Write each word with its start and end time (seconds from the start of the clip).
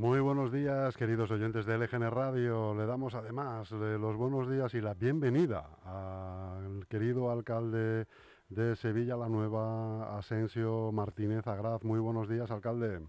Muy 0.00 0.18
buenos 0.20 0.50
días, 0.50 0.96
queridos 0.96 1.30
oyentes 1.30 1.66
de 1.66 1.76
LGN 1.76 2.10
Radio. 2.10 2.74
Le 2.74 2.86
damos 2.86 3.14
además 3.14 3.70
los 3.70 4.16
buenos 4.16 4.50
días 4.50 4.72
y 4.72 4.80
la 4.80 4.94
bienvenida 4.94 5.76
al 5.84 6.86
querido 6.88 7.30
alcalde 7.30 8.06
de 8.48 8.76
Sevilla 8.76 9.14
la 9.18 9.28
Nueva, 9.28 10.16
Asensio 10.16 10.90
Martínez 10.90 11.46
Agraz. 11.46 11.84
Muy 11.84 12.00
buenos 12.00 12.30
días, 12.30 12.50
alcalde. 12.50 13.02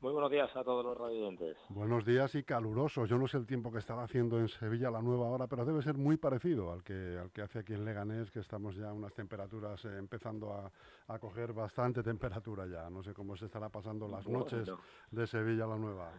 Muy 0.00 0.14
buenos 0.14 0.30
días 0.30 0.56
a 0.56 0.64
todos 0.64 0.82
los 0.82 0.96
radioyentes. 0.96 1.58
Buenos 1.68 2.06
días 2.06 2.34
y 2.34 2.42
calurosos. 2.42 3.06
Yo 3.06 3.18
no 3.18 3.28
sé 3.28 3.36
el 3.36 3.46
tiempo 3.46 3.70
que 3.70 3.76
estaba 3.76 4.02
haciendo 4.02 4.38
en 4.38 4.48
Sevilla 4.48 4.90
la 4.90 5.02
nueva 5.02 5.28
hora, 5.28 5.46
pero 5.46 5.66
debe 5.66 5.82
ser 5.82 5.98
muy 5.98 6.16
parecido 6.16 6.72
al 6.72 6.82
que, 6.82 7.18
al 7.18 7.30
que 7.32 7.42
hace 7.42 7.58
aquí 7.58 7.74
en 7.74 7.84
Leganés, 7.84 8.30
que 8.30 8.38
estamos 8.38 8.74
ya 8.76 8.88
a 8.88 8.92
unas 8.94 9.12
temperaturas 9.12 9.84
eh, 9.84 9.98
empezando 9.98 10.54
a, 10.54 11.18
coger 11.18 11.52
bastante 11.52 12.02
temperatura 12.02 12.66
ya. 12.66 12.88
No 12.88 13.02
sé 13.02 13.12
cómo 13.12 13.36
se 13.36 13.44
estará 13.44 13.68
pasando 13.68 14.08
las 14.08 14.26
noches 14.26 14.72
de 15.10 15.26
Sevilla 15.26 15.66
la 15.66 15.76
nueva. 15.76 16.10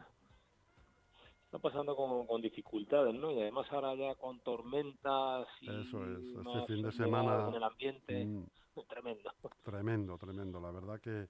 Está 1.45 1.57
pasando 1.57 1.95
con, 1.95 2.39
dificultades, 2.39 3.15
¿no? 3.15 3.31
Y 3.31 3.41
además 3.41 3.65
ahora 3.71 3.95
ya 3.95 4.13
con 4.13 4.41
tormentas 4.41 5.47
y 5.59 5.65
Eso 5.65 6.05
es, 6.05 6.19
este 6.19 6.65
fin 6.67 6.83
de 6.83 6.91
semana 6.91 7.47
en 7.49 7.55
el 7.55 7.63
ambiente, 7.63 8.25
mm. 8.25 8.45
tremendo. 8.87 9.31
Tremendo, 9.63 10.17
tremendo. 10.19 10.59
La 10.59 10.69
verdad 10.69 10.99
que, 10.99 11.27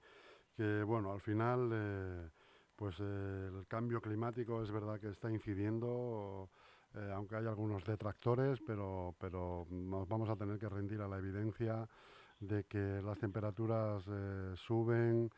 que 0.54 0.82
bueno, 0.82 1.12
al 1.12 1.22
final... 1.22 1.70
Eh, 1.72 2.28
pues 2.82 2.96
eh, 2.98 3.48
el 3.60 3.64
cambio 3.68 4.00
climático 4.00 4.60
es 4.60 4.72
verdad 4.72 4.98
que 4.98 5.10
está 5.10 5.30
incidiendo, 5.30 6.50
eh, 6.96 7.12
aunque 7.14 7.36
hay 7.36 7.46
algunos 7.46 7.84
detractores, 7.84 8.58
pero, 8.66 9.14
pero 9.20 9.68
nos 9.70 10.08
vamos 10.08 10.28
a 10.28 10.34
tener 10.34 10.58
que 10.58 10.68
rendir 10.68 11.00
a 11.00 11.06
la 11.06 11.18
evidencia 11.18 11.88
de 12.40 12.64
que 12.64 13.00
las 13.00 13.20
temperaturas 13.20 14.02
eh, 14.08 14.54
suben 14.56 15.30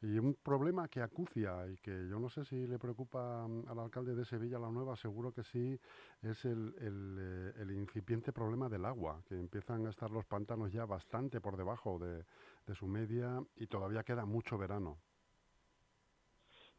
y 0.00 0.18
un 0.18 0.38
problema 0.42 0.88
que 0.88 1.02
acucia 1.02 1.68
y 1.68 1.76
que 1.76 2.08
yo 2.08 2.18
no 2.18 2.30
sé 2.30 2.46
si 2.46 2.66
le 2.66 2.78
preocupa 2.78 3.46
mm, 3.46 3.68
al 3.68 3.78
alcalde 3.78 4.14
de 4.14 4.24
Sevilla 4.24 4.58
la 4.58 4.70
Nueva, 4.70 4.96
seguro 4.96 5.32
que 5.32 5.42
sí, 5.42 5.78
es 6.22 6.46
el, 6.46 7.74
incipiente 7.76 8.32
problema 8.32 8.70
del 8.70 8.86
agua, 8.86 9.20
que 9.28 9.34
empiezan 9.34 9.86
a 9.86 9.90
estar 9.90 10.10
los 10.10 10.24
pantanos 10.24 10.72
ya 10.72 10.86
bastante 10.86 11.42
por 11.42 11.58
debajo 11.58 11.98
de, 11.98 12.24
de 12.66 12.74
su 12.74 12.86
media 12.86 13.38
y 13.56 13.66
todavía 13.66 14.02
queda 14.02 14.24
mucho 14.24 14.56
verano. 14.56 14.96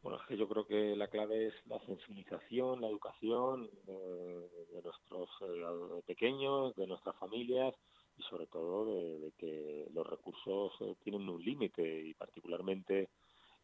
Bueno, 0.00 0.20
yo 0.30 0.48
creo 0.48 0.64
que 0.64 0.94
la 0.94 1.08
clave 1.08 1.48
es 1.48 1.54
la 1.66 1.80
sensibilización, 1.80 2.80
la 2.80 2.86
educación 2.88 3.68
de 3.84 4.82
nuestros 4.82 5.28
eh, 5.40 6.02
pequeños, 6.06 6.74
de 6.76 6.86
nuestras 6.86 7.16
familias 7.16 7.74
y 8.16 8.22
sobre 8.22 8.46
todo 8.46 8.86
de, 8.86 9.32
que 9.36 9.88
los 9.92 10.06
recursos 10.06 10.72
eh, 10.80 10.94
tienen 11.02 11.28
un 11.28 11.42
límite 11.42 11.82
y 11.82 12.14
particularmente 12.14 13.08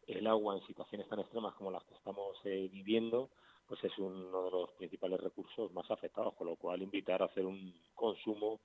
el 0.07 0.27
agua 0.27 0.57
en 0.57 0.67
situaciones 0.67 1.07
tan 1.07 1.19
extremas 1.19 1.55
como 1.55 1.71
las 1.71 1.83
que 1.85 1.95
estamos 1.95 2.37
eh, 2.43 2.69
viviendo, 2.69 3.29
pues 3.65 3.81
es 3.85 3.97
uno 3.97 4.43
de 4.43 4.51
los 4.51 4.71
principales 4.73 5.21
recursos 5.21 5.71
más 5.71 5.89
afectados, 5.89 6.35
con 6.35 6.47
lo 6.47 6.57
cual 6.57 6.81
invitar 6.81 7.21
a 7.21 7.25
hacer 7.25 7.45
un 7.45 7.73
consumo 7.93 8.59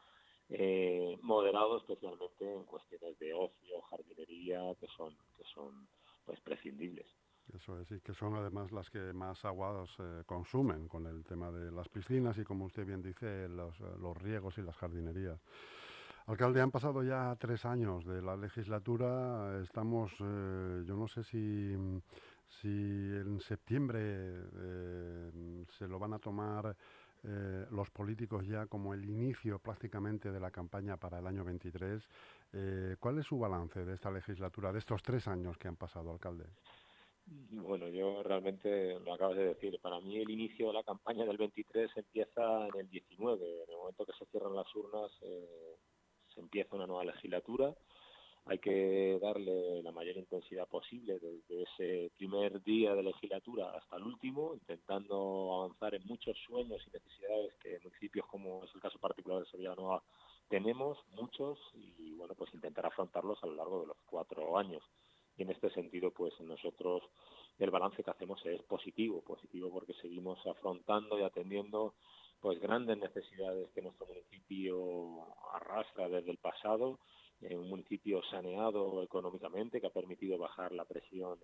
moderado, 1.22 1.78
especialmente 1.78 2.52
en 2.52 2.64
cuestiones 2.64 3.16
de 3.20 3.32
ocio, 3.32 3.80
jardinería, 3.82 4.74
que 4.80 4.88
son 4.96 5.16
que 5.36 5.44
son 5.54 5.88
pues 6.26 6.40
prescindibles. 6.40 7.06
Eso 7.54 7.80
es, 7.80 7.90
y 7.90 8.00
que 8.00 8.14
son 8.14 8.34
además 8.34 8.70
las 8.70 8.90
que 8.90 9.12
más 9.12 9.44
aguas 9.44 9.90
eh, 9.98 10.22
consumen 10.26 10.88
con 10.88 11.06
el 11.06 11.24
tema 11.24 11.50
de 11.50 11.70
las 11.72 11.88
piscinas 11.88 12.38
y, 12.38 12.44
como 12.44 12.66
usted 12.66 12.86
bien 12.86 13.02
dice, 13.02 13.48
los, 13.48 13.78
eh, 13.80 13.84
los 14.00 14.16
riegos 14.16 14.58
y 14.58 14.62
las 14.62 14.76
jardinerías. 14.76 15.40
Alcalde, 16.26 16.60
han 16.60 16.70
pasado 16.70 17.02
ya 17.02 17.34
tres 17.36 17.64
años 17.64 18.04
de 18.04 18.22
la 18.22 18.36
legislatura. 18.36 19.60
Estamos, 19.62 20.12
eh, 20.20 20.84
yo 20.86 20.96
no 20.96 21.08
sé 21.08 21.24
si, 21.24 21.74
si 22.60 22.68
en 22.68 23.40
septiembre 23.40 24.44
se 25.78 25.88
lo 25.88 25.98
van 25.98 26.12
a 26.12 26.18
tomar 26.18 26.76
los 27.70 27.90
políticos 27.90 28.46
ya 28.46 28.66
como 28.66 28.94
el 28.94 29.04
inicio 29.04 29.58
prácticamente 29.58 30.30
de 30.30 30.40
la 30.40 30.50
campaña 30.50 30.96
para 30.96 31.18
el 31.18 31.26
año 31.26 31.44
23. 31.44 32.08
¿Cuál 32.98 33.18
es 33.18 33.26
su 33.26 33.38
balance 33.38 33.84
de 33.84 33.94
esta 33.94 34.10
legislatura, 34.10 34.72
de 34.72 34.78
estos 34.78 35.02
tres 35.02 35.26
años 35.26 35.58
que 35.58 35.68
han 35.68 35.76
pasado, 35.76 36.12
alcalde? 36.12 36.44
Bueno, 37.32 37.88
yo 37.88 38.24
realmente 38.24 38.98
lo 38.98 39.14
acabas 39.14 39.36
de 39.36 39.54
decir. 39.54 39.78
Para 39.80 40.00
mí 40.00 40.16
el 40.16 40.30
inicio 40.30 40.66
de 40.68 40.72
la 40.72 40.82
campaña 40.82 41.24
del 41.24 41.38
23 41.38 41.88
empieza 41.96 42.66
en 42.66 42.80
el 42.80 42.90
19. 42.90 43.62
En 43.62 43.70
el 43.70 43.76
momento 43.76 44.04
que 44.04 44.12
se 44.18 44.26
cierran 44.26 44.56
las 44.56 44.74
urnas 44.74 45.12
eh, 45.22 45.76
se 46.34 46.40
empieza 46.40 46.74
una 46.74 46.88
nueva 46.88 47.04
legislatura. 47.04 47.72
Hay 48.46 48.58
que 48.58 49.16
darle 49.22 49.80
la 49.80 49.92
mayor 49.92 50.16
intensidad 50.16 50.66
posible 50.66 51.20
desde 51.20 51.62
ese 51.62 52.10
primer 52.16 52.64
día 52.64 52.96
de 52.96 53.04
legislatura 53.04 53.70
hasta 53.76 53.96
el 53.96 54.02
último, 54.02 54.54
intentando 54.54 55.54
avanzar 55.54 55.94
en 55.94 56.04
muchos 56.06 56.36
sueños 56.48 56.82
y 56.84 56.90
necesidades 56.90 57.54
que 57.62 57.78
municipios 57.84 58.26
como 58.26 58.64
es 58.64 58.74
el 58.74 58.80
caso 58.80 58.98
particular 58.98 59.44
de 59.44 59.50
Sevilla 59.50 59.76
Nueva 59.76 60.02
tenemos, 60.48 60.98
muchos, 61.12 61.60
y 61.74 62.16
bueno, 62.16 62.34
pues 62.34 62.52
intentar 62.54 62.86
afrontarlos 62.86 63.40
a 63.44 63.46
lo 63.46 63.54
largo 63.54 63.82
de 63.82 63.86
los 63.86 63.96
cuatro 64.06 64.58
años 64.58 64.82
y 65.40 65.42
en 65.42 65.50
este 65.50 65.70
sentido 65.70 66.10
pues 66.10 66.38
nosotros 66.40 67.02
el 67.58 67.70
balance 67.70 68.04
que 68.04 68.10
hacemos 68.10 68.44
es 68.44 68.62
positivo, 68.64 69.22
positivo 69.22 69.70
porque 69.70 69.94
seguimos 69.94 70.38
afrontando 70.46 71.18
y 71.18 71.22
atendiendo 71.22 71.94
pues 72.40 72.60
grandes 72.60 72.98
necesidades 72.98 73.70
que 73.70 73.80
nuestro 73.80 74.06
municipio 74.06 75.34
arrastra 75.54 76.08
desde 76.08 76.30
el 76.30 76.36
pasado, 76.36 76.98
en 77.40 77.58
un 77.58 77.70
municipio 77.70 78.22
saneado 78.30 79.02
económicamente 79.02 79.80
que 79.80 79.86
ha 79.86 79.90
permitido 79.90 80.36
bajar 80.36 80.72
la 80.72 80.84
presión 80.84 81.38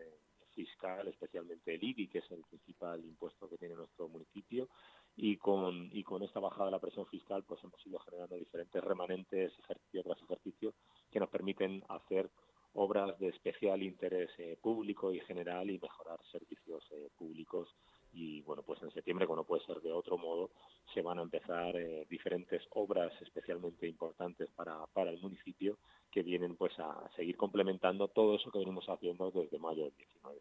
fiscal, 0.54 1.08
especialmente 1.08 1.74
el 1.74 1.82
IBI, 1.82 2.08
que 2.08 2.18
es 2.18 2.30
el 2.30 2.42
principal 2.44 3.02
impuesto 3.02 3.48
que 3.48 3.56
tiene 3.56 3.74
nuestro 3.74 4.08
municipio, 4.08 4.68
y 5.16 5.38
con, 5.38 5.88
y 5.92 6.02
con 6.02 6.22
esta 6.22 6.40
bajada 6.40 6.66
de 6.66 6.72
la 6.72 6.78
presión 6.78 7.06
fiscal 7.06 7.42
pues 7.44 7.64
hemos 7.64 7.86
ido 7.86 7.98
generando 8.00 8.36
diferentes 8.36 8.84
remanentes 8.84 9.58
ejercicio 9.58 10.02
tras 10.02 10.22
ejercicio 10.22 10.74
que 11.10 11.20
nos 11.20 11.30
permiten 11.30 11.82
hacer 11.88 12.30
obras 12.76 13.18
de 13.18 13.28
especial 13.28 13.82
interés 13.82 14.30
eh, 14.38 14.56
público 14.60 15.12
y 15.12 15.20
general 15.20 15.70
y 15.70 15.78
mejorar 15.78 16.18
servicios 16.30 16.84
eh, 16.92 17.08
públicos 17.18 17.68
y 18.12 18.40
bueno 18.42 18.62
pues 18.62 18.82
en 18.82 18.90
septiembre 18.92 19.26
como 19.26 19.44
puede 19.44 19.64
ser 19.64 19.80
de 19.80 19.92
otro 19.92 20.16
modo 20.16 20.50
se 20.94 21.02
van 21.02 21.18
a 21.18 21.22
empezar 21.22 21.76
eh, 21.76 22.06
diferentes 22.08 22.62
obras 22.70 23.12
especialmente 23.20 23.86
importantes 23.86 24.50
para, 24.54 24.86
para 24.92 25.10
el 25.10 25.20
municipio 25.20 25.78
que 26.10 26.22
vienen 26.22 26.56
pues 26.56 26.78
a 26.78 27.10
seguir 27.16 27.36
complementando 27.36 28.08
todo 28.08 28.36
eso 28.36 28.50
que 28.50 28.58
venimos 28.58 28.88
haciendo 28.88 29.30
desde 29.30 29.58
mayo 29.58 29.84
del 29.84 29.94
19. 29.96 30.40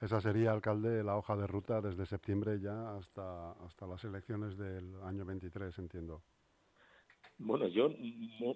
Esa 0.00 0.20
sería 0.20 0.52
alcalde 0.52 1.02
la 1.02 1.16
hoja 1.16 1.36
de 1.36 1.46
ruta 1.46 1.80
desde 1.80 2.04
septiembre 2.04 2.60
ya 2.60 2.96
hasta 2.96 3.52
hasta 3.52 3.86
las 3.86 4.04
elecciones 4.04 4.58
del 4.58 5.00
año 5.02 5.24
23 5.24 5.78
entiendo. 5.78 6.22
Bueno, 7.38 7.68
yo 7.68 7.88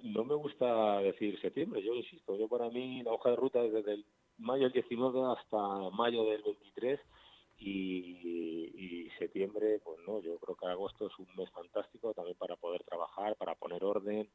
no, 0.03 0.25
me 0.25 0.35
gusta 0.35 0.99
decir 0.99 1.41
septiembre, 1.41 1.83
yo 1.83 1.95
insisto, 1.95 2.37
yo 2.37 2.49
para 2.49 2.69
mí 2.69 3.03
la 3.05 3.13
hoja 3.13 3.31
de 3.31 3.37
ruta 3.37 3.63
es 3.63 3.73
desde 3.73 3.95
el 3.95 4.05
mayo 4.39 4.65
del 4.65 4.73
19 4.73 5.21
hasta 5.37 5.59
mayo 5.91 6.25
del 6.25 6.43
23 6.43 7.01
y, 7.59 9.09
septiembre, 9.19 9.81
pues 9.85 10.01
no, 10.07 10.21
yo 10.21 10.37
creo 10.39 10.57
que 10.57 10.67
agosto 10.67 11.07
es 11.07 11.17
un 11.19 11.29
mes 11.37 11.49
fantástico 11.51 12.13
también 12.13 12.37
para 12.37 12.57
poder 12.57 12.83
trabajar, 12.83 13.37
para 13.37 13.55
poner 13.55 13.85
orden, 13.85 14.29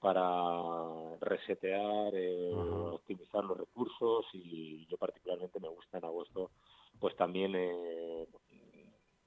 para 0.00 1.18
resetear, 1.20 2.14
eh, 2.14 2.52
optimizar 2.54 3.44
los 3.44 3.58
recursos 3.58 4.24
y 4.32 4.86
yo 4.86 4.96
particularmente 4.96 5.60
me 5.60 5.68
gusta 5.68 5.98
en 5.98 6.06
agosto 6.06 6.52
pues 6.98 7.14
también 7.16 7.54
eh, 7.54 8.26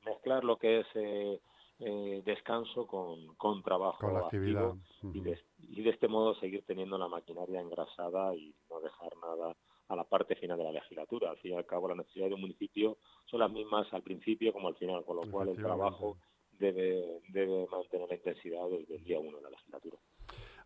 mezclar 0.04 0.44
lo 0.44 0.58
que 0.58 0.80
es... 0.80 0.88
Eh, 0.96 1.40
eh, 1.80 2.22
descanso 2.26 2.88
con, 2.88 3.36
con 3.36 3.64
trabajo 3.64 4.00
con 4.00 4.18
actividad. 4.18 4.74
y, 5.14 5.22
de, 5.22 5.40
y 5.58 5.82
de 5.82 5.90
este 5.90 6.08
modo 6.08 6.36
seguir 6.36 6.64
teniendo 6.66 6.98
la 6.98 7.08
maquinaria 7.08 7.62
engrasada 7.62 8.36
y 8.36 8.56
no 8.70 8.80
dejar 8.80 9.12
nada 9.18 9.56
a 9.88 9.96
la 9.96 10.04
parte 10.04 10.36
final 10.36 10.58
de 10.58 10.64
la 10.64 10.72
legislatura. 10.72 11.32
Al 11.32 11.38
fin 11.38 11.54
y 11.54 11.56
al 11.56 11.66
cabo, 11.66 11.88
las 11.88 11.98
necesidades 11.98 12.32
de 12.32 12.36
un 12.36 12.42
municipio 12.42 12.98
son 13.26 13.40
las 13.40 13.52
mismas 13.52 13.92
al 13.94 14.04
principio 14.04 14.54
como 14.54 14.68
al 14.68 14.76
final, 14.76 15.04
con 15.04 15.18
lo 15.18 15.32
cual 15.32 15.50
el 15.50 15.58
trabajo 15.58 16.18
debe, 16.60 17.22
debe 17.30 17.68
mantener 17.68 18.08
la 18.08 18.16
intensidad 18.16 18.70
desde 18.70 18.96
el 18.96 19.04
día 19.04 19.20
uno 19.20 19.38
de 19.38 19.44
la 19.44 19.50
legislatura. 19.50 19.98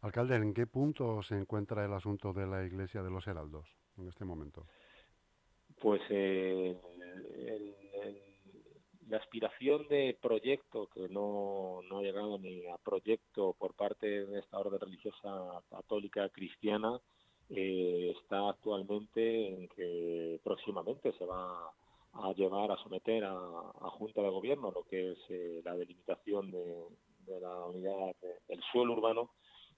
Alcalde, 0.02 0.36
¿en 0.36 0.54
qué 0.54 0.68
punto 0.68 1.24
se 1.24 1.36
encuentra 1.36 1.84
el 1.84 1.94
asunto 1.94 2.34
de 2.34 2.46
la 2.46 2.64
Iglesia 2.64 3.02
de 3.02 3.10
los 3.10 3.26
Heraldos 3.28 3.68
en 3.98 4.08
este 4.08 4.26
momento? 4.26 4.68
Pues 5.82 6.02
eh, 6.10 6.76
el, 7.36 7.67
la 9.10 9.18
aspiración 9.18 9.88
de 9.88 10.18
proyecto, 10.22 10.88
que 10.94 11.08
no, 11.10 11.82
no 11.90 12.00
ha 12.00 12.02
llegado 12.02 12.38
ni 12.38 12.66
a 12.68 12.78
proyecto 12.78 13.56
por 13.58 13.74
parte 13.74 14.26
de 14.26 14.40
esta 14.40 14.60
orden 14.60 14.80
religiosa 14.80 15.62
católica 15.70 16.28
cristiana, 16.30 17.00
eh, 17.50 18.14
está 18.22 18.50
actualmente 18.50 19.48
en 19.48 19.68
que 19.70 20.40
próximamente 20.44 21.14
se 21.14 21.26
va 21.26 21.72
a 22.14 22.34
llevar 22.34 22.72
a 22.72 22.78
someter 22.78 23.24
a, 23.24 23.38
Junta 23.98 24.22
de 24.22 24.30
Gobierno 24.30 24.72
lo 24.72 24.84
que 24.84 25.14
es 25.14 25.18
eh, 25.30 25.62
la 25.64 25.76
delimitación 25.76 26.52
de, 26.52 26.86
la 27.40 27.66
unidad 27.66 28.16
del 28.48 28.62
suelo 28.72 28.94
urbano 28.94 29.32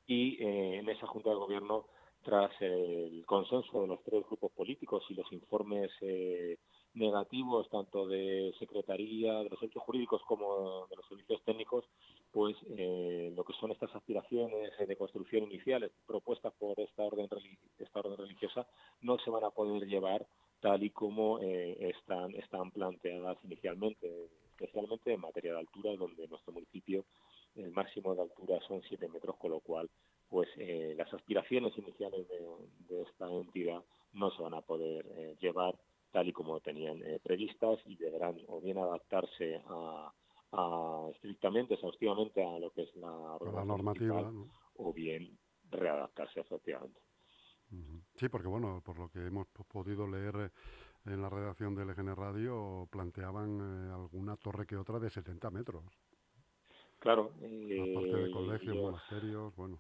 y 0.08 0.44
eh, 0.44 0.80
en 0.80 0.90
esa 0.90 1.08
Junta 1.08 1.30
de 1.30 1.36
Gobierno 1.36 1.86
tras 2.24 2.52
el 2.62 3.24
consenso 3.26 3.82
de 3.82 3.88
los 3.88 4.04
tres 4.04 4.26
grupos 4.26 4.52
políticos 4.52 5.04
y 5.10 5.14
los 5.14 5.32
informes 5.32 5.92
eh, 6.02 6.58
negativos 6.94 7.70
tanto 7.70 8.08
de 8.08 8.54
Secretaría, 8.60 9.40
de 9.40 9.50
los 9.50 9.62
hechos 9.64 9.84
jurídicos 9.84 10.22
como 10.28 10.88
de 10.88 10.96
los 10.96 11.08
servicios 11.08 11.42
técnicos, 11.46 11.86
pues 12.32 12.56
eh, 12.78 13.32
lo 13.36 13.44
que 13.44 13.54
son 13.54 13.72
estas 13.72 13.94
aspiraciones 13.96 14.72
de 14.78 14.96
construcción 14.98 15.44
iniciales 15.44 15.92
propuestas 16.06 16.54
por 16.60 16.80
esta 16.80 17.04
orden, 17.04 17.28
esta 17.78 18.00
orden 18.00 18.18
religiosa 18.18 18.68
no 19.02 19.18
se 19.20 19.30
van 19.30 19.44
a 19.44 19.52
poder 19.52 19.88
llevar 19.88 20.26
tal 20.60 20.84
y 20.84 20.90
como 20.90 21.40
eh, 21.40 21.78
están, 21.90 22.36
están 22.36 22.72
planteadas 22.72 23.38
inicialmente, 23.46 24.30
especialmente 24.52 25.14
en 25.14 25.22
materia 25.22 25.54
de 25.54 25.60
altura, 25.60 25.96
donde 25.96 26.28
nuestro 26.28 26.52
municipio 26.52 27.06
el 27.56 27.72
máximo 27.72 28.14
de 28.16 28.22
altura 28.22 28.60
son 28.68 28.82
7 28.88 29.08
metros, 29.10 29.36
con 29.38 29.52
lo 29.52 29.60
cual 29.60 29.90
pues 30.30 30.48
eh, 30.58 30.94
las 30.96 31.12
aspiraciones 31.14 31.76
iniciales 31.78 32.28
de, 32.30 33.02
esta 33.02 33.30
entidad 33.30 33.84
no 34.14 34.32
se 34.32 34.42
van 34.42 34.54
a 34.54 34.62
poder 34.62 35.06
eh, 35.18 35.36
llevar 35.40 35.78
tal 36.12 36.28
y 36.28 36.34
como 36.34 36.60
tenían 36.60 37.02
eh, 37.04 37.20
previstas 37.22 37.80
y 37.86 37.96
deberán 37.96 38.38
o 38.48 38.62
bien 38.62 38.78
adaptarse 38.78 39.62
a, 39.68 40.12
estrictamente, 41.14 41.76
exhaustivamente 41.76 42.44
a 42.44 42.58
lo 42.58 42.72
que 42.72 42.82
es 42.82 42.96
la, 42.96 43.38
normativa 43.66 44.32
o 44.78 44.94
bien 44.94 45.38
readaptarse 45.70 46.40
efectivamente. 46.40 47.00
Sí, 48.16 48.30
porque 48.30 48.48
bueno, 48.48 48.82
por 48.84 48.98
lo 48.98 49.10
que 49.10 49.20
hemos 49.20 49.48
podido 49.72 50.08
leer 50.08 50.52
en 51.06 51.22
la 51.22 51.30
redacción 51.30 51.76
del 51.76 51.92
EGN 51.92 52.16
Radio, 52.16 52.88
planteaban 52.92 53.92
alguna 53.92 54.38
torre 54.38 54.66
que 54.66 54.76
otra 54.76 54.98
de 54.98 55.12
70 55.12 55.52
metros. 55.52 55.84
Claro. 56.98 57.32
Aparte 57.36 58.18
de 58.18 58.32
colegios, 58.32 58.76
monasterios, 58.76 59.56
bueno. 59.56 59.80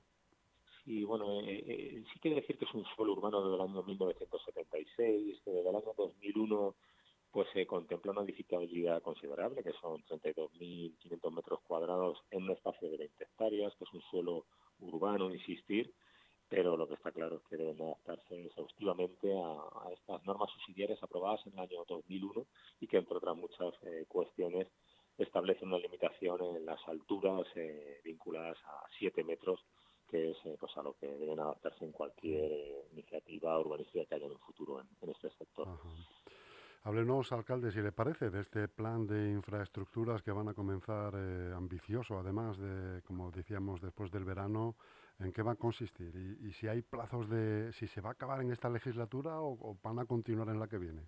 Y 0.89 1.03
bueno, 1.03 1.39
eh, 1.41 1.63
eh, 1.67 2.03
sí 2.11 2.19
quiere 2.19 2.41
decir 2.41 2.57
que 2.57 2.65
es 2.65 2.73
un 2.73 2.83
suelo 2.95 3.13
urbano 3.13 3.43
desde 3.43 3.57
el 3.57 3.69
año 3.69 3.83
1976, 3.83 5.39
que 5.45 5.51
desde 5.51 5.69
el 5.69 5.75
año 5.75 5.93
2001 5.95 6.75
pues 7.31 7.47
se 7.53 7.67
contempla 7.67 8.11
una 8.11 8.23
edificabilidad 8.23 8.99
considerable, 9.03 9.61
que 9.61 9.73
son 9.73 10.01
32.500 10.05 11.31
metros 11.31 11.59
cuadrados 11.67 12.17
en 12.31 12.41
un 12.41 12.49
espacio 12.49 12.89
de 12.89 12.97
20 12.97 13.23
hectáreas, 13.23 13.75
que 13.75 13.83
es 13.83 13.93
un 13.93 14.01
suelo 14.09 14.45
urbano, 14.79 15.31
insistir, 15.31 15.93
pero 16.49 16.75
lo 16.75 16.87
que 16.87 16.95
está 16.95 17.11
claro 17.11 17.35
es 17.35 17.43
que 17.43 17.57
deben 17.57 17.79
adaptarse 17.83 18.47
exhaustivamente 18.47 19.31
a, 19.31 19.91
estas 19.93 20.25
normas 20.25 20.49
subsidiarias 20.53 21.03
aprobadas 21.03 21.45
en 21.45 21.53
el 21.53 21.59
año 21.59 21.85
2001 21.87 22.47
y 22.79 22.87
que, 22.87 22.97
entre 22.97 23.15
otras 23.15 23.35
muchas 23.35 23.75
eh, 23.83 24.05
cuestiones, 24.07 24.67
establecen 25.19 25.67
una 25.67 25.77
limitación 25.77 26.41
en 26.55 26.65
las 26.65 26.79
alturas 26.87 27.45
vinculadas 28.03 28.57
a 28.65 28.87
7 28.97 29.23
metros 29.23 29.59
que 30.09 30.31
es 30.31 30.37
eh, 30.45 30.57
pues 30.59 30.75
a 30.77 30.83
lo 30.83 30.93
que 30.93 31.07
deben 31.07 31.39
adaptarse 31.39 31.85
en 31.85 31.91
cualquier 31.91 32.51
eh, 32.51 32.85
iniciativa 32.93 33.58
urbanística 33.69 34.05
que 34.05 34.15
haya 34.15 34.25
en 34.25 34.31
un 34.31 34.39
futuro 34.39 34.81
en, 34.81 35.09
este 35.09 35.29
sector. 35.31 35.67
Háblenos, 36.83 37.31
alcalde, 37.31 37.71
si 37.71 37.81
le 37.81 37.91
parece, 37.91 38.29
de 38.29 38.39
este 38.39 38.67
plan 38.67 39.05
de 39.05 39.31
infraestructuras 39.31 40.23
que 40.23 40.31
van 40.31 40.47
a 40.47 40.53
comenzar 40.53 41.13
eh, 41.15 41.51
ambicioso, 41.53 42.17
además 42.17 42.57
de, 42.57 43.01
como 43.03 43.31
decíamos, 43.31 43.81
después 43.81 44.11
del 44.11 44.23
verano, 44.23 44.75
¿en 45.19 45.33
qué 45.33 45.41
va 45.41 45.51
a 45.51 45.55
consistir? 45.55 46.15
Y, 46.41 46.51
si 46.53 46.67
hay 46.67 46.81
plazos 46.81 47.29
de, 47.29 47.73
si 47.73 47.87
se 47.87 48.01
va 48.01 48.09
a 48.09 48.13
acabar 48.13 48.41
en 48.41 48.51
esta 48.51 48.69
legislatura 48.69 49.41
o, 49.41 49.77
van 49.83 49.99
a 49.99 50.05
continuar 50.05 50.47
en 50.49 50.59
la 50.59 50.67
que 50.67 50.77
viene. 50.77 51.03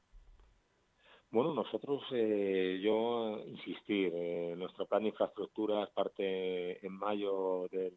Bueno, 1.31 1.53
nosotros, 1.53 2.03
yo 2.09 3.39
insistir, 3.47 4.11
nuestro 4.57 4.85
plan 4.85 5.03
de 5.03 5.09
infraestructuras 5.09 5.89
parte 5.91 6.85
en 6.85 6.91
mayo 6.91 7.69
del 7.71 7.95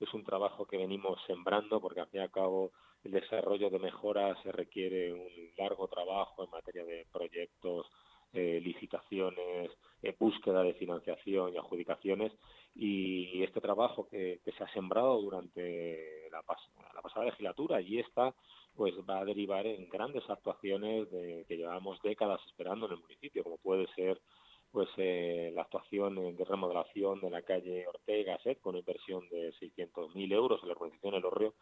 es 0.00 0.14
un 0.14 0.24
trabajo 0.24 0.66
que 0.66 0.76
venimos 0.76 1.20
sembrando 1.26 1.80
porque 1.80 2.00
al 2.00 2.08
fin 2.08 2.20
y 2.20 2.24
al 2.24 2.30
cabo 2.30 2.72
el 3.04 3.12
desarrollo 3.12 3.70
de 3.70 3.78
mejoras 3.78 4.36
se 4.42 4.52
requiere 4.52 5.12
un 5.12 5.28
largo 5.56 5.88
trabajo 5.88 6.44
en 6.44 6.50
materia 6.50 6.84
de 6.84 7.06
proyectos, 7.12 7.86
eh, 8.32 8.60
licitaciones, 8.62 9.70
eh, 10.02 10.14
búsqueda 10.18 10.62
de 10.62 10.74
financiación 10.74 11.54
y 11.54 11.56
adjudicaciones. 11.56 12.32
Y 12.74 13.42
este 13.42 13.60
trabajo 13.60 14.06
que, 14.08 14.40
se 14.44 14.64
ha 14.64 14.72
sembrado 14.72 15.20
durante 15.20 16.28
la, 16.30 16.42
pasada 16.42 17.26
legislatura 17.26 17.80
y 17.80 17.98
esta 17.98 18.34
pues 18.74 18.94
va 19.08 19.20
a 19.20 19.24
derivar 19.24 19.66
en 19.66 19.88
grandes 19.88 20.28
actuaciones 20.28 21.10
de, 21.10 21.44
que 21.48 21.56
llevamos 21.56 22.00
décadas 22.02 22.40
esperando 22.46 22.86
en 22.86 22.92
el 22.92 22.98
municipio 23.00 23.42
como 23.42 23.56
puede 23.58 23.86
ser 23.94 24.20
pues 24.70 24.88
eh, 24.98 25.50
la 25.54 25.62
actuación 25.62 26.36
de 26.36 26.44
remodelación 26.44 27.20
de 27.20 27.30
la 27.30 27.42
calle 27.42 27.86
Ortega 27.86 28.38
con 28.60 28.76
inversión 28.76 29.28
de 29.30 29.52
600.000 29.54 30.32
euros 30.32 30.60
en 30.62 30.68
la 30.68 30.74
organización 30.74 31.14
El 31.14 31.24
Horreo 31.24 31.54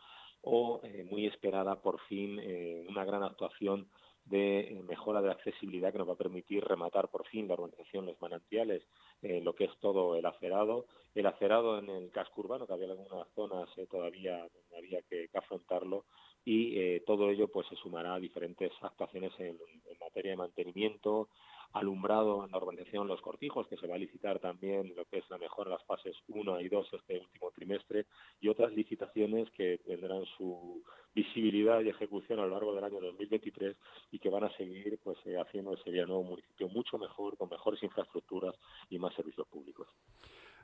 o 0.42 0.80
eh, 0.82 1.06
muy 1.08 1.26
esperada 1.26 1.80
por 1.80 2.00
fin 2.02 2.38
eh, 2.40 2.84
una 2.88 3.04
gran 3.04 3.22
actuación 3.22 3.88
de 4.24 4.82
mejora 4.88 5.22
de 5.22 5.30
accesibilidad 5.30 5.92
que 5.92 5.98
nos 5.98 6.08
va 6.08 6.14
a 6.14 6.18
permitir 6.18 6.64
rematar 6.64 7.08
por 7.08 7.26
fin 7.28 7.46
la 7.46 7.54
organización 7.54 8.06
Los 8.06 8.20
Manantiales, 8.20 8.82
lo 9.22 9.54
que 9.54 9.66
es 9.66 9.70
todo 9.78 10.16
el 10.16 10.26
acerado, 10.26 10.86
el 11.14 11.26
acerado 11.26 11.78
en 11.78 11.88
el 11.88 12.10
casco 12.10 12.40
urbano, 12.40 12.66
que 12.66 12.72
había 12.72 12.90
algunas 12.90 13.28
zonas 13.36 13.68
todavía 13.88 14.38
donde 14.38 14.76
había 14.76 15.00
que, 15.02 15.30
afrontarlo, 15.32 16.06
y 16.44 16.98
todo 17.02 17.30
ello 17.30 17.46
pues 17.46 17.68
se 17.68 17.76
sumará 17.76 18.14
a 18.14 18.18
diferentes 18.18 18.72
actuaciones 18.80 19.32
en 19.38 19.56
materia 20.00 20.32
de 20.32 20.38
mantenimiento, 20.38 21.28
alumbrado 21.78 22.44
en 22.44 22.50
la 22.50 22.58
organización 22.58 23.06
Los 23.06 23.20
Cortijos, 23.20 23.68
que 23.68 23.76
se 23.76 23.86
va 23.86 23.96
a 23.96 23.98
licitar 23.98 24.38
también 24.38 24.94
lo 24.96 25.04
que 25.04 25.18
es 25.18 25.30
la 25.30 25.38
mejora 25.38 25.70
en 25.70 25.76
las 25.76 25.84
fases 25.84 26.16
1 26.28 26.60
y 26.60 26.68
2 26.68 26.88
este 26.92 27.20
último 27.20 27.50
trimestre, 27.52 28.06
y 28.40 28.48
otras 28.48 28.72
licitaciones 28.72 29.50
que 29.50 29.78
tendrán 29.84 30.24
su 30.36 30.82
visibilidad 31.14 31.80
y 31.80 31.88
ejecución 31.88 32.38
a 32.40 32.42
lo 32.42 32.50
largo 32.50 32.74
del 32.74 32.84
año 32.84 33.00
2023 33.00 33.76
y 34.10 34.18
que 34.18 34.30
van 34.30 34.44
a 34.44 34.56
seguir 34.56 34.98
pues 35.02 35.18
eh, 35.26 35.36
haciendo 35.38 35.74
ese 35.74 35.90
nuevo 35.90 36.22
municipio 36.22 36.68
mucho 36.68 36.98
mejor, 36.98 37.36
con 37.36 37.48
mejores 37.48 37.82
infraestructuras 37.82 38.54
y 38.90 38.98
más 38.98 39.14
servicios 39.14 39.46
públicos. 39.48 39.88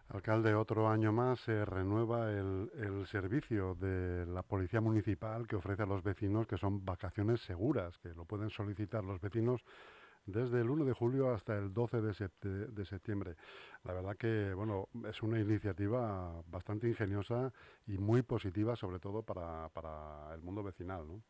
Alcalde, 0.09 0.55
otro 0.55 0.89
año 0.89 1.13
más 1.13 1.41
se 1.41 1.65
renueva 1.65 2.31
el, 2.33 2.71
el, 2.75 3.07
servicio 3.07 3.75
de 3.77 4.27
la 4.27 4.43
Policía 4.43 4.81
Municipal 4.81 5.47
que 5.47 5.57
ofrece 5.57 5.85
a 5.85 5.87
los 5.87 6.03
vecinos, 6.03 6.47
que 6.47 6.59
son 6.59 6.85
vacaciones 6.85 7.41
seguras, 7.43 7.97
que 7.99 8.11
lo 8.11 8.27
pueden 8.27 8.51
solicitar 8.51 9.05
los 9.05 9.21
vecinos 9.21 9.63
desde 10.27 10.61
el 10.61 10.71
1 10.71 10.85
de 10.85 10.93
julio 10.93 11.31
hasta 11.31 11.57
el 11.59 11.73
12 11.73 12.01
de, 12.01 12.85
septiembre. 12.85 13.37
La 13.85 13.93
verdad 13.93 14.17
que, 14.17 14.55
bueno, 14.55 14.89
es 15.09 15.23
una 15.23 15.41
iniciativa 15.41 16.43
bastante 16.47 16.89
ingeniosa 16.89 17.53
y 17.87 17.99
muy 17.99 18.23
positiva, 18.23 18.77
sobre 18.77 19.01
todo 19.01 19.23
para, 19.23 19.69
para 19.71 20.35
el 20.35 20.43
mundo 20.43 20.63
vecinal, 20.63 21.07
¿no? 21.07 21.23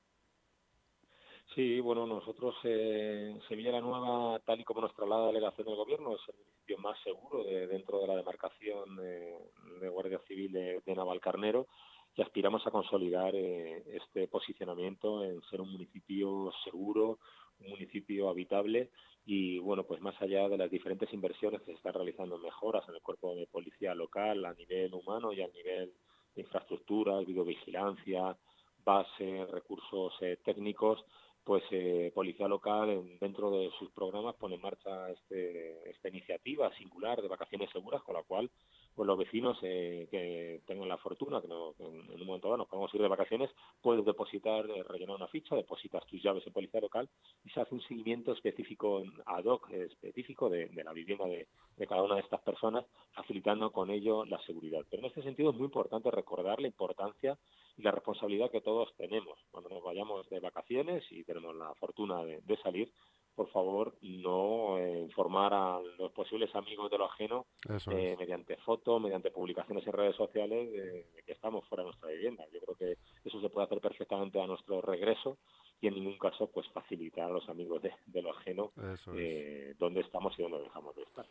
Sí, 1.54 1.80
bueno, 1.80 2.06
nosotros 2.06 2.54
eh, 2.64 3.38
Sevilla 3.46 3.72
la 3.72 3.80
Nueva, 3.80 4.38
tal 4.40 4.60
y 4.60 4.64
como 4.64 4.80
nos 4.80 4.94
traslada 4.94 5.22
la 5.22 5.32
delegación 5.32 5.66
del 5.66 5.76
gobierno, 5.76 6.14
es 6.14 6.22
el 6.28 6.36
municipio 6.36 6.78
más 6.78 6.98
seguro 7.02 7.44
de, 7.44 7.66
dentro 7.66 8.00
de 8.00 8.06
la 8.06 8.16
demarcación 8.16 8.96
de, 8.96 9.88
Guardia 9.90 10.20
Civil 10.26 10.52
de, 10.52 10.80
de 10.86 10.94
Navalcarnero 10.94 11.66
y 12.14 12.22
aspiramos 12.22 12.66
a 12.66 12.70
consolidar 12.70 13.34
eh, 13.34 13.82
este 13.96 14.28
posicionamiento 14.28 15.24
en 15.24 15.42
ser 15.42 15.60
un 15.60 15.72
municipio 15.72 16.52
seguro, 16.64 17.18
un 17.64 17.70
municipio 17.70 18.28
habitable 18.28 18.90
y 19.24 19.58
bueno, 19.58 19.84
pues 19.84 20.00
más 20.00 20.20
allá 20.20 20.48
de 20.48 20.58
las 20.58 20.70
diferentes 20.70 21.12
inversiones 21.12 21.60
que 21.60 21.72
se 21.72 21.76
están 21.76 21.94
realizando 21.94 22.38
mejoras 22.38 22.88
en 22.88 22.94
el 22.94 23.02
cuerpo 23.02 23.34
de 23.34 23.46
policía 23.46 23.94
local 23.94 24.44
a 24.44 24.54
nivel 24.54 24.92
humano 24.94 25.32
y 25.32 25.42
a 25.42 25.48
nivel 25.48 25.92
de 26.34 26.42
infraestructuras, 26.42 27.26
videovigilancia, 27.26 28.36
base, 28.84 29.46
recursos 29.50 30.12
eh, 30.22 30.38
técnicos, 30.44 31.04
pues 31.44 31.62
eh, 31.72 32.12
Policía 32.14 32.46
Local 32.46 33.18
dentro 33.20 33.50
de 33.50 33.70
sus 33.78 33.90
programas 33.90 34.36
pone 34.36 34.54
en 34.54 34.60
marcha 34.60 35.10
este, 35.10 35.90
esta 35.90 36.08
iniciativa 36.08 36.72
singular 36.76 37.20
de 37.20 37.28
vacaciones 37.28 37.70
seguras 37.70 38.02
con 38.02 38.14
la 38.14 38.22
cual 38.22 38.50
pues 38.94 39.06
los 39.06 39.18
vecinos 39.18 39.58
eh, 39.62 40.06
que 40.10 40.60
tengan 40.66 40.88
la 40.88 40.98
fortuna 40.98 41.40
que, 41.40 41.48
no, 41.48 41.74
en, 41.78 42.20
un 42.20 42.26
momento 42.26 42.48
dado 42.48 42.58
nos 42.58 42.68
podemos 42.68 42.94
ir 42.94 43.02
de 43.02 43.08
vacaciones 43.08 43.50
puedes 43.80 44.04
depositar, 44.04 44.68
eh, 44.70 44.84
rellenar 44.84 45.16
una 45.16 45.26
ficha, 45.28 45.56
depositas 45.56 46.06
tus 46.06 46.22
llaves 46.22 46.46
en 46.46 46.52
Policía 46.52 46.80
Local 46.80 47.08
se 47.52 47.60
hace 47.60 47.74
un 47.74 47.82
seguimiento 47.82 48.32
específico 48.32 49.02
ad 49.26 49.44
hoc, 49.44 49.70
específico 49.70 50.48
de, 50.48 50.70
la 50.84 50.92
vivienda 50.92 51.26
de, 51.26 51.48
de 51.76 51.86
cada 51.86 52.02
una 52.02 52.16
de 52.16 52.22
estas 52.22 52.40
personas, 52.40 52.84
facilitando 53.12 53.70
con 53.72 53.90
ello 53.90 54.24
la 54.24 54.40
seguridad. 54.42 54.80
Pero 54.90 55.02
en 55.02 55.06
este 55.06 55.22
sentido 55.22 55.50
es 55.50 55.56
muy 55.56 55.66
importante 55.66 56.10
recordar 56.10 56.60
la 56.60 56.68
importancia 56.68 57.38
y 57.76 57.82
la 57.82 57.90
responsabilidad 57.90 58.50
que 58.50 58.60
todos 58.60 58.94
tenemos 58.96 59.38
cuando 59.50 59.70
nos 59.70 59.82
vayamos 59.82 60.28
de 60.28 60.40
vacaciones 60.40 61.04
y 61.10 61.24
tenemos 61.24 61.54
la 61.56 61.74
fortuna 61.74 62.22
de, 62.24 62.56
salir, 62.62 62.92
por 63.34 63.48
favor 63.50 63.94
no 64.02 64.78
eh, 64.78 65.00
informar 65.00 65.54
a 65.54 65.80
los 65.98 66.12
posibles 66.12 66.54
amigos 66.54 66.90
de 66.90 66.98
lo 66.98 67.06
ajeno 67.06 67.46
eh, 67.90 68.14
mediante 68.18 68.56
fotos, 68.58 69.00
mediante 69.00 69.30
publicaciones 69.30 69.86
en 69.86 69.92
redes 69.92 70.16
sociales 70.16 70.70
de, 70.70 71.06
que 71.24 71.32
estamos 71.32 71.66
fuera 71.66 71.82
de 71.82 71.88
nuestra 71.88 72.10
vivienda. 72.10 72.44
Yo 72.52 72.60
creo 72.60 72.76
que 72.76 72.98
eso 73.24 73.40
se 73.40 73.48
puede 73.48 73.66
hacer 73.66 73.80
perfectamente 73.80 74.40
a 74.40 74.46
nuestro 74.46 74.82
regreso 74.82 75.38
y 75.82 75.88
en 75.88 75.94
ningún 75.94 76.16
caso 76.16 76.46
pues 76.46 76.66
facilitar 76.68 77.26
a 77.26 77.32
los 77.32 77.48
amigos 77.48 77.82
de, 77.82 78.22
lo 78.22 78.30
ajeno 78.30 78.70
eh, 79.14 79.74
dónde 79.78 80.00
estamos 80.00 80.32
y 80.38 80.42
dónde 80.42 80.60
dejamos 80.60 80.94
de 80.94 81.02
estar. 81.02 81.26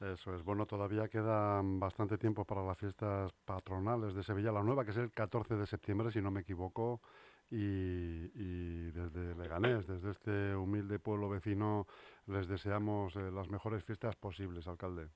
Eso 0.00 0.34
es. 0.34 0.42
Bueno, 0.42 0.66
todavía 0.66 1.06
queda 1.06 1.60
bastante 1.62 2.18
tiempo 2.18 2.44
para 2.44 2.64
las 2.64 2.76
fiestas 2.76 3.32
patronales 3.44 4.12
de 4.14 4.24
Sevilla 4.24 4.50
la 4.50 4.64
Nueva, 4.64 4.84
que 4.84 4.90
es 4.90 4.96
el 4.96 5.12
14 5.12 5.54
de 5.54 5.66
septiembre, 5.66 6.10
si 6.10 6.20
no 6.20 6.32
me 6.32 6.40
equivoco. 6.40 7.00
Y, 7.48 8.90
desde 8.90 9.36
Leganés, 9.36 9.86
desde 9.86 10.10
este 10.10 10.56
humilde 10.56 10.98
pueblo 10.98 11.28
vecino, 11.28 11.86
les 12.26 12.48
deseamos 12.48 13.14
eh, 13.14 13.30
las 13.30 13.48
mejores 13.48 13.84
fiestas 13.84 14.16
posibles, 14.16 14.66
alcalde. 14.66 15.08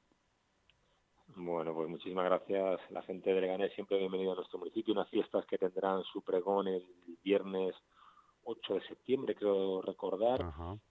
Bueno, 1.34 1.74
pues 1.74 1.88
muchísimas 1.88 2.26
gracias. 2.26 2.78
La 2.90 3.02
gente 3.02 3.32
de 3.32 3.40
Leganés 3.40 3.72
siempre 3.72 3.98
bienvenida 3.98 4.32
a 4.32 4.36
nuestro 4.36 4.58
municipio. 4.58 4.92
Unas 4.92 5.08
fiestas 5.08 5.44
que 5.46 5.58
tendrán 5.58 6.04
su 6.04 6.22
pregón 6.22 6.68
el 6.68 6.84
viernes 7.24 7.74
8 8.48 8.74
de 8.74 8.80
septiembre, 8.82 9.34
creo 9.34 9.82
recordar, 9.82 10.40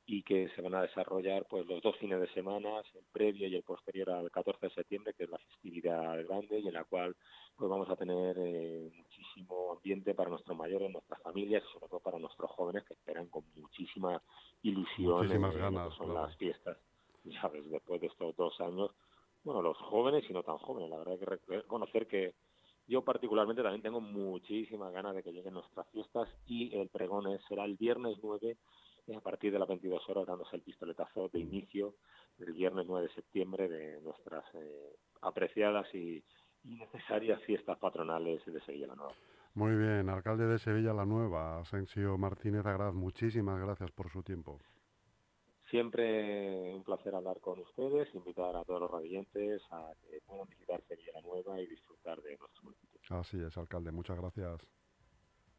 y 0.05 0.23
que 0.23 0.49
se 0.49 0.61
van 0.61 0.75
a 0.75 0.81
desarrollar 0.81 1.45
pues 1.49 1.65
los 1.65 1.81
dos 1.81 1.95
fines 1.97 2.19
de 2.19 2.27
semana, 2.33 2.81
el 2.93 3.05
previo 3.13 3.47
y 3.47 3.55
el 3.55 3.63
posterior 3.63 4.09
al 4.09 4.29
14 4.29 4.67
de 4.67 4.73
septiembre, 4.73 5.13
que 5.17 5.23
es 5.23 5.29
la 5.29 5.37
festividad 5.37 6.25
grande 6.27 6.59
y 6.59 6.67
en 6.67 6.73
la 6.73 6.83
cual 6.83 7.15
pues 7.55 7.69
vamos 7.69 7.89
a 7.89 7.95
tener 7.95 8.35
eh, 8.37 8.91
muchísimo 8.93 9.71
ambiente 9.71 10.13
para 10.13 10.29
nuestros 10.29 10.57
mayores, 10.57 10.91
nuestras 10.91 11.21
familias 11.21 11.63
y 11.63 11.73
sobre 11.73 11.87
todo 11.87 12.01
para 12.01 12.19
nuestros 12.19 12.51
jóvenes 12.51 12.83
que 12.83 12.93
esperan 12.93 13.27
con 13.27 13.43
muchísima 13.55 14.21
ilusión 14.61 15.17
Muchísimas 15.17 15.55
ganas, 15.55 15.93
son 15.95 16.13
las 16.13 16.35
fiestas. 16.35 16.77
Ya 17.23 17.47
ves, 17.47 17.69
después 17.71 18.01
de 18.01 18.07
estos 18.07 18.35
dos 18.35 18.59
años, 18.59 18.91
bueno, 19.45 19.61
los 19.61 19.77
jóvenes 19.77 20.29
y 20.29 20.33
no 20.33 20.43
tan 20.43 20.57
jóvenes, 20.57 20.89
la 20.89 20.97
verdad 20.97 21.13
hay 21.13 21.19
que 21.19 21.55
reconocer 21.55 22.07
que 22.07 22.33
yo 22.87 23.03
particularmente 23.03 23.63
también 23.63 23.81
tengo 23.81 24.01
muchísimas 24.01 24.93
ganas 24.93 25.15
de 25.15 25.23
que 25.23 25.31
lleguen 25.31 25.53
nuestras 25.53 25.87
fiestas 25.89 26.29
y 26.45 26.75
el 26.77 26.89
pregón 26.89 27.25
será 27.47 27.65
el 27.65 27.75
viernes 27.75 28.17
9 28.21 28.57
a 29.15 29.19
partir 29.21 29.51
de 29.51 29.59
las 29.59 29.67
22 29.67 30.09
horas 30.09 30.25
dándose 30.25 30.55
el 30.55 30.61
pistoletazo 30.61 31.29
de 31.29 31.39
inicio 31.39 31.95
el 32.39 32.53
viernes 32.53 32.85
9 32.87 33.07
de 33.07 33.13
septiembre 33.13 33.69
de 33.69 34.01
nuestras 34.01 34.43
eh, 34.55 34.95
apreciadas 35.21 35.93
y, 35.93 36.23
necesarias 36.63 37.39
fiestas 37.43 37.77
patronales 37.77 38.43
de 38.43 38.59
Sevilla 38.61 38.87
la 38.87 38.95
Nueva. 38.95 39.13
Muy 39.53 39.75
bien, 39.75 40.09
alcalde 40.09 40.47
de 40.47 40.57
Sevilla 40.57 40.93
la 40.93 41.05
Nueva, 41.05 41.59
Asensio 41.59 42.17
Martínez 42.17 42.65
Agraz, 42.65 42.91
muchísimas 42.91 43.61
gracias 43.61 43.91
por 43.91 44.09
su 44.09 44.23
tiempo. 44.23 44.59
Siempre 45.69 46.73
un 46.73 46.83
placer 46.83 47.15
hablar 47.15 47.39
con 47.39 47.59
ustedes, 47.59 48.13
invitar 48.13 48.55
a 48.55 48.63
todos 48.63 48.81
los 48.81 48.91
radiantes 48.91 49.61
a 49.71 49.93
que 50.01 50.21
puedan 50.25 50.47
visitar 50.47 50.81
Sevilla 50.87 51.21
Nueva 51.21 51.59
y 51.59 51.67
disfrutar 51.67 52.21
de 52.21 52.37
nuestro 52.37 52.63
municipio. 52.63 52.99
Así 53.09 53.41
es, 53.41 53.57
alcalde. 53.57 53.91
Muchas 53.91 54.17
gracias. 54.17 54.61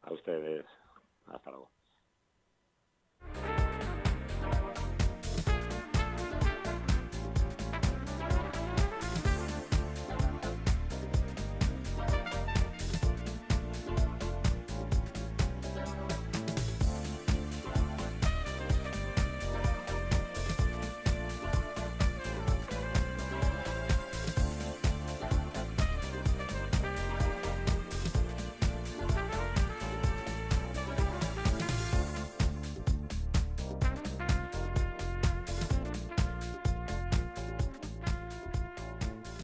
A 0.01 0.13
ustedes. 0.13 0.65
Hasta 1.25 1.51
luego. 1.51 1.76